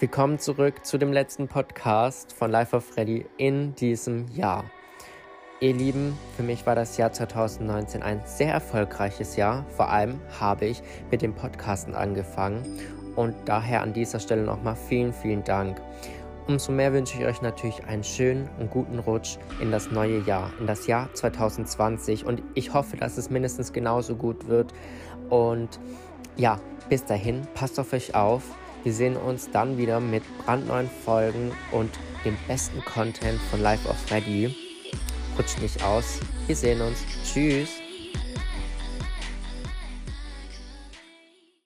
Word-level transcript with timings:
Willkommen 0.00 0.38
zurück 0.38 0.86
zu 0.86 0.96
dem 0.96 1.12
letzten 1.12 1.48
Podcast 1.48 2.32
von 2.32 2.52
Life 2.52 2.76
of 2.76 2.84
Freddy 2.84 3.26
in 3.36 3.74
diesem 3.74 4.28
Jahr. 4.28 4.64
Ihr 5.58 5.74
Lieben, 5.74 6.16
für 6.36 6.44
mich 6.44 6.64
war 6.66 6.76
das 6.76 6.96
Jahr 6.98 7.12
2019 7.12 8.04
ein 8.04 8.22
sehr 8.24 8.52
erfolgreiches 8.52 9.34
Jahr. 9.34 9.66
Vor 9.70 9.90
allem 9.90 10.20
habe 10.38 10.66
ich 10.66 10.82
mit 11.10 11.20
dem 11.20 11.34
Podcasten 11.34 11.96
angefangen 11.96 12.78
und 13.16 13.34
daher 13.46 13.82
an 13.82 13.92
dieser 13.92 14.20
Stelle 14.20 14.44
nochmal 14.44 14.76
vielen, 14.76 15.12
vielen 15.12 15.42
Dank. 15.42 15.82
Umso 16.46 16.70
mehr 16.70 16.92
wünsche 16.92 17.18
ich 17.18 17.26
euch 17.26 17.42
natürlich 17.42 17.84
einen 17.86 18.04
schönen 18.04 18.48
und 18.60 18.70
guten 18.70 19.00
Rutsch 19.00 19.36
in 19.60 19.72
das 19.72 19.90
neue 19.90 20.20
Jahr, 20.20 20.52
in 20.60 20.68
das 20.68 20.86
Jahr 20.86 21.12
2020 21.12 22.24
und 22.24 22.40
ich 22.54 22.72
hoffe, 22.72 22.96
dass 22.96 23.18
es 23.18 23.30
mindestens 23.30 23.72
genauso 23.72 24.14
gut 24.14 24.46
wird. 24.46 24.72
Und 25.28 25.80
ja, 26.36 26.60
bis 26.88 27.04
dahin, 27.04 27.42
passt 27.54 27.80
auf 27.80 27.92
euch 27.92 28.14
auf. 28.14 28.44
Wir 28.88 28.94
sehen 28.94 29.18
uns 29.18 29.50
dann 29.50 29.76
wieder 29.76 30.00
mit 30.00 30.22
brandneuen 30.38 30.88
Folgen 31.04 31.52
und 31.72 31.90
dem 32.24 32.38
besten 32.48 32.82
Content 32.86 33.38
von 33.50 33.60
Life 33.60 33.86
of 33.86 33.98
Freddy. 34.06 34.56
Rutscht 35.36 35.60
nicht 35.60 35.84
aus. 35.84 36.20
Wir 36.46 36.56
sehen 36.56 36.80
uns. 36.80 37.04
Tschüss. 37.22 37.68